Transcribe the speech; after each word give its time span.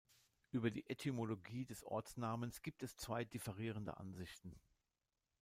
Über 0.49 0.71
die 0.71 0.89
Etymologie 0.89 1.63
des 1.63 1.83
Ortsnamens 1.83 2.63
gibt 2.63 2.81
es 2.81 2.97
zwei 2.97 3.23
differierende 3.23 3.97
Ansichten. 3.97 4.59